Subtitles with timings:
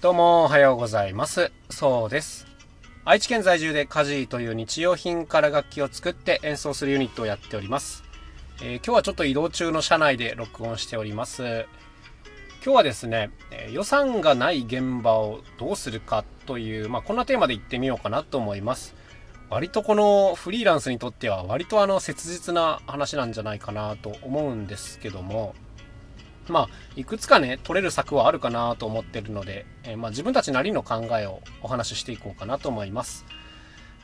[0.00, 1.52] どうもおはようございます。
[1.68, 2.46] そうです。
[3.04, 8.02] 愛知県在住でカジーという日用品から楽器を作って演奏するユニットをやっております。
[8.62, 11.66] えー、今日はちょっと移動中の車内で録音しております。
[12.64, 18.94] 今日はですね、え、予算がない現場をどうするかという、まあ、こんなテーマでいってみようかなと思います。
[19.50, 25.54] 割とこのフリーランスにとっては割とあの切実な話なんじゃないかなと思うんですけども、
[26.50, 33.24] まあ、いくつかね、取れる策はあるかなと思ってるので、えー、まあ、自分たちなりの考えをお話ししていこうかなと思います。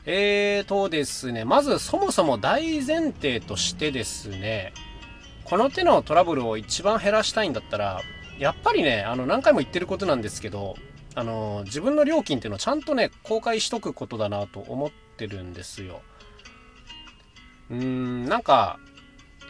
[0.05, 4.73] えーとですね、まずそもそも大前提としてですね、
[5.43, 8.01] この手のトラブルを一番減らしたいんだったら、
[8.39, 10.75] やっぱりね、あの、何回も言ってることなんですけど、
[11.15, 16.01] あの、自分の料金っていうのをちゃんとね、公開しとくことだなと思ってるんですよ。
[17.69, 18.79] うーん、なんか、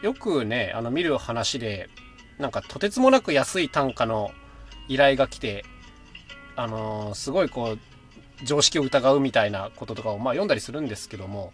[0.02, 1.90] よくね、あの、見る話で、
[2.40, 4.32] なんかとてつもなく安い単価の
[4.88, 5.66] 依頼が来て、
[6.56, 7.80] あのー、すごいこう、
[8.44, 11.52] 常識を疑うみたいなこととかをまあ読んだりするんですけども、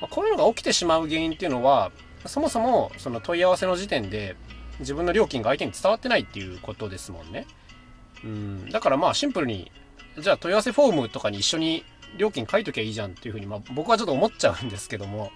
[0.00, 1.92] まあ、こういうのが起きてしまう原因っていうのは、
[2.26, 4.36] そもそもその問い合わせの時点で
[4.80, 7.46] 自分の料金が相手に伝わってないっていうことですもんね。
[8.24, 9.70] うん、だからまあシンプルに、
[10.18, 11.84] じゃあ問い合わせフォームとかに一緒に
[12.16, 15.30] 料金書いときゃいいじゃんっていうふうに、まあ僕はちょっと思っちゃうんですけども、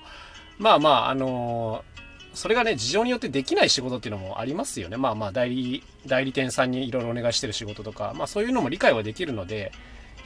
[0.59, 1.98] まあまあ、あのー
[2.39, 4.97] それがね、事情によってできない仕事っていうのもありますよね。
[4.97, 9.73] まあまあ、代理、代理店さんにいろいろお願いしてる仕事とか、まあそういうのも理解はできるので、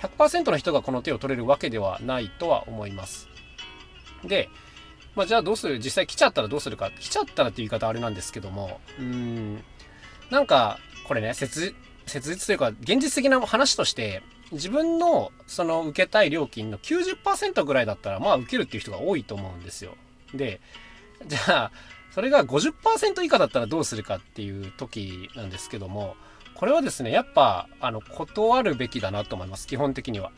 [0.03, 3.29] 100%の人がこの手を取れるわけではないとは思います。
[4.25, 4.51] で、
[5.15, 5.79] まあじゃあどうする？
[5.79, 6.91] 実際来ちゃったらどうするか？
[7.01, 9.65] 来ちゃったらっていう言い方あれなんですけども、うん、
[10.29, 19.95] なんか、これね、切、切実というか、現実的な話として、自分のその受けたい料金の90%ぐらいだったら、まあ受けるっていう人が多いと思うんですよ。
[20.35, 20.61] で、
[21.27, 21.73] じゃあ、
[22.15, 26.15] それが50%以下だったらどうするかっていう時なんですけども、
[26.55, 29.67] これはですね、やっぱ、あの、断るべきだなと思います。
[29.67, 30.31] 基本的には。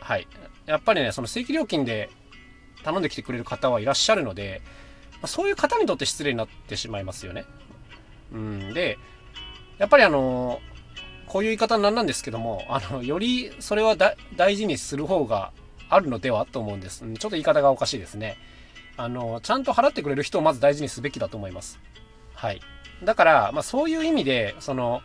[0.00, 0.26] はい。
[0.66, 2.10] やっぱりね、その正規料金で
[2.82, 4.60] 頼んできてくれる方はいらっしゃるので、
[5.26, 7.44] そういう方にとって失礼になってしまいますよね。
[8.32, 8.74] うん。
[8.74, 8.98] で、
[9.78, 10.60] やっぱりあの、
[11.26, 13.96] こういう言い方なんなんですけども、あの、よりそれは
[14.36, 15.52] 大事にする方が
[15.88, 17.00] あるのではと思うんです。
[17.00, 18.36] ちょっと言い方がおかしいですね。
[18.96, 21.80] あの、ちゃんと払ってくれる人をまず大事にすべきだと思います。
[22.34, 22.60] はい。
[23.02, 25.02] だから、まあそういう意味で、その、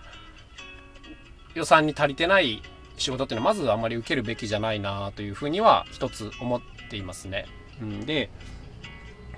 [1.55, 2.61] 予算に足りてない
[2.97, 7.45] 仕事っていうのはまずあんまり受けるべきじゃないなというふうには一つ思っていますね。
[7.81, 8.29] うん、で、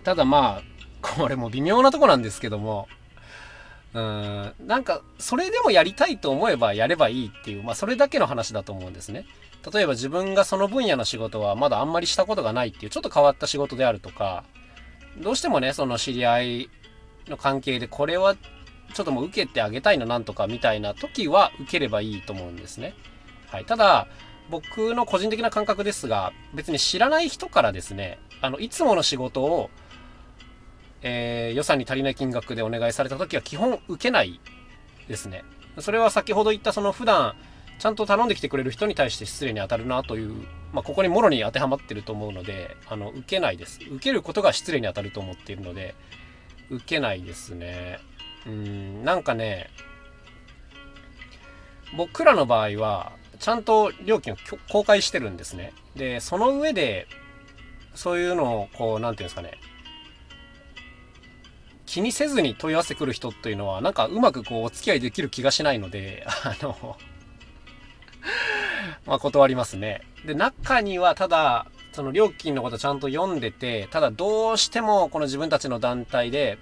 [0.03, 0.63] ただまあ、
[1.01, 2.87] これも微妙なとこなんですけども、
[3.93, 9.25] うん、なんか、それでもやりたいと思えばやればいいっていう、まあそれだけの話だと思うんですね。
[9.73, 14.43] 例えば自分がその分野の仕事はまだあんまりしたことがないっていうちょっと変わった仕事であるとか、
[15.19, 16.69] どうしてもね、その知り合い
[17.27, 18.35] の関係でこれは
[18.93, 22.93] ちょっともう受けてあげたいななんとかみたいな時は受ければいいと思うんですね。
[23.49, 23.65] はい。
[23.65, 24.07] ただ、
[24.49, 29.69] 僕の個人的な感覚ですが、別に知らない人からですね、あの、いつもの仕事を、
[31.03, 34.39] えー、予算に足りない金額でお願いされた時は基本受けない
[35.07, 35.43] ですね。
[35.79, 37.35] それは先ほど言ったその普段
[37.81, 43.79] ちゃんと頼んできてくれる人に対して失礼に当たるなという、まあ、ここにもろに当てはまってると思うので、あの、受けないです。
[43.81, 45.95] 受けることが失礼に当たると思っているので、
[46.69, 47.97] 受けないですね。
[48.45, 49.71] うん、なんかね、
[51.97, 54.37] 僕らの場合は、ちゃんと料金を
[54.71, 55.73] 公開してるんですね。
[55.95, 57.07] で、その上で、
[57.95, 59.57] そういうのを、こう、なんていうんですかね、
[61.87, 66.95] 気にせずに問い合わせてくる人というのは、なんかうまくこう、お付き合いできる気がしないので、あの、
[69.05, 70.01] まあ断りますね。
[70.25, 76.57] で、中にはただ、その料金のことちゃんと読んでて、ただどうしてもこの自分たちの団体で、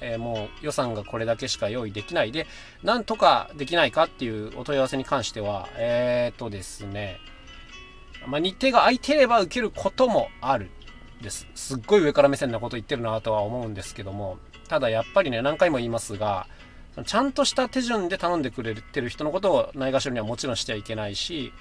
[0.00, 2.46] えー、もう予算がこれだけしか用意できないで、
[2.82, 7.18] なんとかできないかっていうお問い合わせに関しては、えーとですね、
[8.26, 10.70] まあ、日程が空いてれば受けることもある
[11.22, 11.46] です。
[11.54, 14.38] すっごい上から目線なこと言ってるなとは思うんですけども、
[14.68, 16.46] ただやっぱりね、何回も言いますが、
[17.04, 21.52] ちゃんとした手順で頼んでくれてる人のことをないがしろにはもちろんしてはいけないし、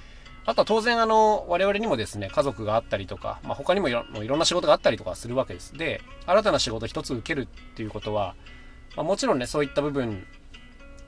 [0.47, 5.73] あとは当然あの、我々にもですね、家族があったりとか、まあ、他にもいろいろんな仕事があったりとかするわけです。
[5.73, 8.33] で、新たな仕事一つ受けるっていうことは、
[8.95, 10.25] まあ、もちろんね、そういった部分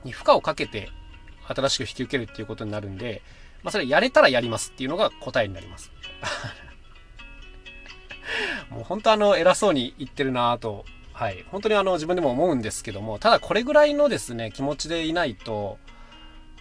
[0.04, 0.90] に負荷をかけて
[1.48, 3.22] 新しく引き受けるっていうことになるんで、
[3.62, 5.90] まあ、それやれたらやりますっていうのが答えになります。
[8.68, 10.84] もう本当あの、偉そうに言ってるなぁと
[11.14, 11.44] はい。
[11.50, 15.78] 本当にあの自分でも思うんですけども、ただこれぐらいのですね、気持ちでいないと、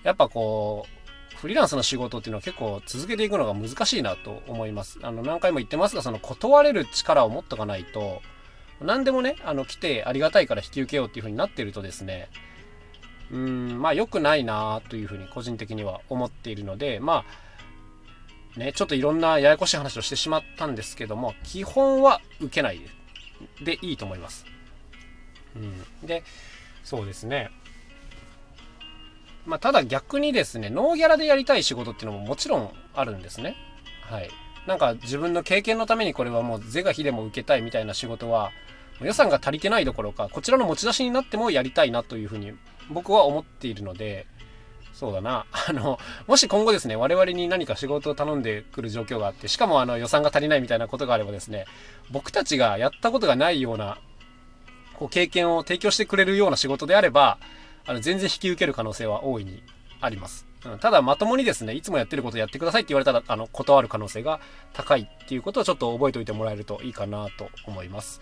[0.04, 0.99] やっぱこう、
[1.42, 5.00] フリーランスの仕事っていうのは結構続けていくのが難しいなと思います。
[5.02, 8.22] あの、何回も言ってますが、その断れる力を持っとかないと、
[8.82, 12.30] 何でもね、あの、来てありがたいから引き受けようっていう風になってるとですね、
[13.32, 17.26] うんまあ良くないなというふうに個人的には思っているのでま
[18.56, 22.82] あねちょっといろんなややこしい話をしてしまったんですけども基本は受けない
[23.64, 24.46] でいいと思います。
[25.56, 26.24] うん、で
[26.84, 27.50] そうですね
[29.50, 33.56] まあ、ただ逆にですね、ノーギャラでやりたい仕事っていうのももちろんあるんですね。
[34.02, 34.30] はい。
[34.68, 38.52] なんか自分の経験のためにこれはもう是が非でも受けたいみたいな仕事は、
[39.02, 42.54] 予算が足りてないどころか、こちらの持ち出しになってもやりたいなというふうに
[42.92, 44.28] 僕は思っているので、
[44.94, 45.48] そうだな。
[45.68, 45.98] あの、
[46.28, 51.66] もし今後ですね、我々に何か仕事を頼んでくる状況があって、しかもあの予算が足りないみたいなことがあればですね、
[52.12, 53.98] 僕たちがやったことがないような、
[54.94, 57.40] こう経験を提供してくれるような仕事であれば、
[57.90, 59.64] あの全然引き受ける可能性は大いに
[60.00, 60.46] あります。
[60.64, 64.40] うん、ただまともにですね、いつもやってることやってくださいって言われたら、あの、断る可能性が
[64.74, 68.22] 高いっていうことをちょっと覚えておいてもらえるといいかなと思います。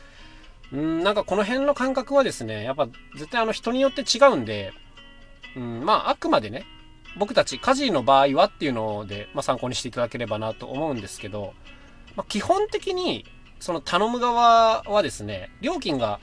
[0.72, 4.72] うん、なんかこの辺の感覚はですね、やっぱ絶対あの人によって違うんで、
[5.58, 6.64] うん、まああくまでね、
[7.18, 11.54] 僕たち家事の場合はっていうので、まあ、参考にしていただければなと思うんですけど、
[12.16, 13.26] まあ、基本的に
[13.60, 16.22] その頼む側はですね、料金が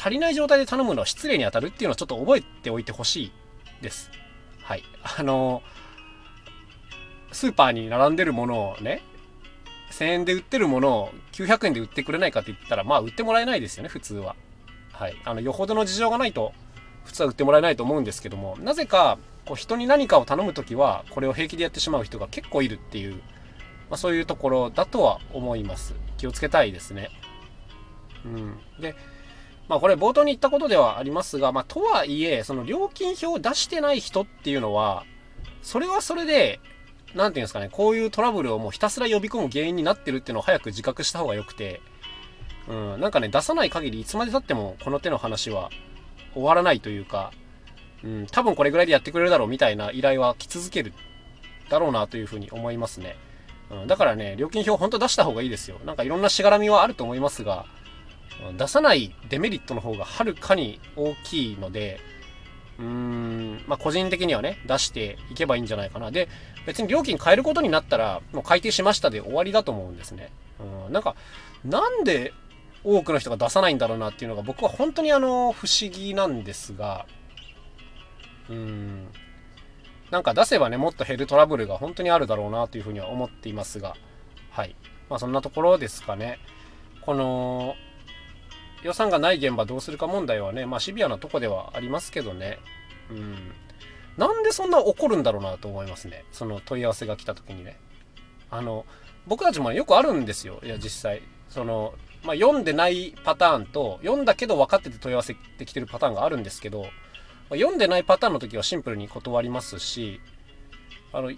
[0.00, 3.32] 足りない状態で頼むのは失礼に当たるっていうのをちょっと覚えておいてほしい
[3.82, 4.10] です。
[4.62, 4.82] はい。
[5.02, 5.62] あの、
[7.32, 9.02] スーパーに並んでるものをね、
[9.90, 14.36] 1000円で売ってるものを900円で売ってくれないかって言ったら、まあ売ってもらえないですよね、普通は。
[14.92, 15.16] はい。
[15.24, 16.54] あの、よほどの事情がないと、
[17.04, 23.16] 普通は売ってもらえないと思うんですけども、なぜか、こう人に何かを頼むときは、これを平気でやってしまう人が結構いるっていう、
[23.90, 25.94] まあそういうところだとは思います。
[26.16, 27.10] 気をつけたいですね。
[28.24, 28.58] うん。
[28.80, 28.94] で、
[29.70, 35.04] まあこれ冒頭に言ったことではありますが、まあとはいえ、その料金表を出してない人っていうのは、
[35.62, 36.58] それはそれで、
[37.14, 41.80] なんていうんですかね、こういうトラブルをもうひたすら呼び込む原因になってるっていうのを早く自覚した方が良くて、
[42.68, 45.70] うん、なんかね、出さない限りいつまで経ってもこの手の話は
[46.34, 47.30] 終わらないというか、
[48.02, 50.92] うん、多分これぐらいでやってくれるだろうみたいな依頼は来続ける
[51.68, 53.16] だろうなというふうに思いますね。
[53.70, 55.78] うん、だからね、料金表本当出した方がいいですよ。
[55.84, 57.66] なんかいろんなしがらみはあると思いますが、
[58.56, 62.00] 出さないデメリットの方がはるかに大きいので、
[62.78, 66.10] うーん、まあ、個人的にはね、出していけばいいんじゃないかな。
[66.10, 66.28] で、
[66.66, 70.32] 別に料金変えることになったら、もう改定しましたで終わりだと思うんですね。
[70.86, 71.14] うん、なんか、
[71.64, 72.32] なんで
[72.82, 77.06] 多くの人が出さないんだろうなっていうのが僕は本当にあの、不思議なんですが、
[78.48, 79.08] うーん、
[80.10, 83.94] なんか出せばね、もっと減るトラブルが本当にあるだろうなというふうには思っていますが、
[84.50, 84.74] はい。
[85.08, 86.38] まあそんなところですかね。
[87.02, 87.74] この、
[88.82, 92.58] 予算がない現場どうするか問題はね、まあシビアなとこではありますけどね。
[93.10, 93.52] うん。
[94.16, 96.24] なんでそんな怒るんだろうなと思いますね。
[96.32, 97.78] その問い合わせが来た時にね。
[98.50, 98.84] あの、
[99.26, 100.60] 僕たちもよくあるんですよ。
[100.62, 101.22] いや、実際。
[101.48, 101.94] その、
[102.24, 106.82] まあ、読んでないパターンと、読んだけど分かってて問い合わせてきてるパターンがあるんですけど、
[107.48, 110.20] ま、読んでないパターンの時はシンプルに断りますし、
[111.12, 111.32] あの、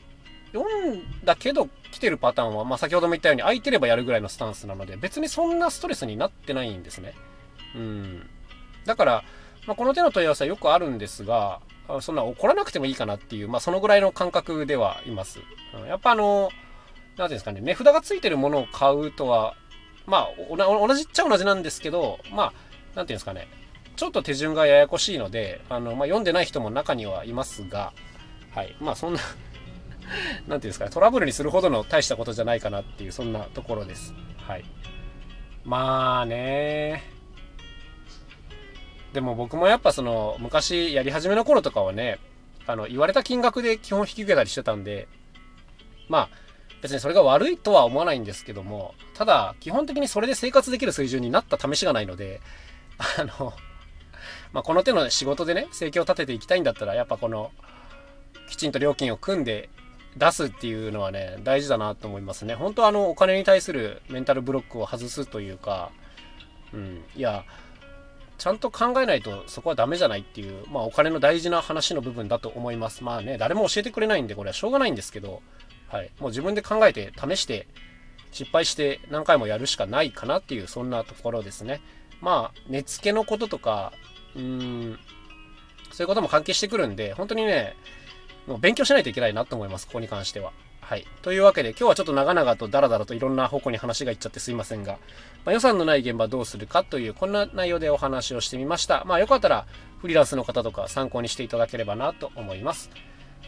[0.52, 7.14] 読んだけど来てるパターンは、まあ、先ほども言ったように空いてればやるぐらいのスタンスなので、別にそんなストレスになってないんですね。
[7.74, 8.28] うん。
[8.84, 9.24] だから、
[9.66, 11.60] まあ、この手の問い合わせはよくあるんですが、
[12.00, 15.40] そんな怒らなくてもいいかなっていう、まあ、そのぐらいの感覚ではいます。
[15.74, 19.54] うん、やっぱあの、なんていうんですかね、値札がついてるものを買うとは、
[20.06, 22.52] まあ、同じっちゃ同じなんですけど、まあ、
[22.96, 23.48] なんていうんですかね、
[23.96, 27.92] ちょっと手順がややこしいので、あの、まあ、読んでない人も中にはいますが、
[28.54, 28.74] はい。
[28.80, 29.20] まあ、そんな
[30.48, 34.14] なんていうんですかね、トラブルにするほどの大したことじゃないかなっていう、そんなところです。
[34.38, 34.64] はい。
[35.64, 37.04] まあね
[39.12, 42.18] でも僕もやっぱその昔やり始めの頃とかはね
[42.66, 45.08] あの言われた金額で基本引き受けたりしてたんで
[46.08, 46.28] まあ
[46.80, 52.40] 別にそれが悪いとは思わないんですけどもただ基本的にそれで生活できる水準になった試しがないので
[53.18, 53.52] あの
[54.52, 57.50] まあこの手の仕事でね生計を立てていきたいんだったらやっぱこの
[58.48, 59.68] きちんと料金を組んで
[60.16, 62.54] 出すっていうのはね大事だなと思いますね。
[62.54, 65.90] 本当はあのお金に対するメンタルブロックを外すというか
[66.74, 67.44] うんいや
[68.42, 73.04] ちゃんと考えないとそこはダメじゃないっていう、まあお金の大事な話の部分だと思います。
[73.04, 75.42] まあね、誰も教えてくれないんで、これはしょうがないんですけど、
[75.86, 76.10] はい。
[76.18, 77.68] もう自分で考えて、試して、
[78.32, 81.80] 失敗して何回もやるしかないかなっていう、そんなところですね。
[82.20, 83.92] まあ、値付けのこととか、
[84.34, 84.98] うーん、
[85.92, 87.76] そういうことも関係してくるんで、本当にね、
[88.48, 90.52] もう勉強しないといけないなと思います、ここに関しては。
[90.92, 91.06] はい。
[91.22, 94.98] というわけで、今日はちょっと長々とダラダラといろんな方向に話がいっちゃってすいませんが、
[95.46, 99.02] まあ、予算のない現場どうするかという、こんな内容でお話をしてみました。
[99.06, 99.64] まあよかったら、
[100.02, 102.90] フリーランスの方とか参考にしていただければなと思います。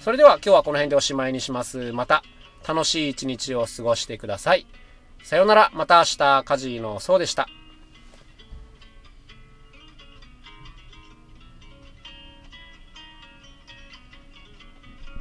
[0.01, 1.93] それでは今日はこの辺でおしまいにします。
[1.93, 2.23] また、
[2.67, 4.67] 楽しい一日を過ごしてください。
[5.23, 7.47] さようなら、また明日、カジのそうでした。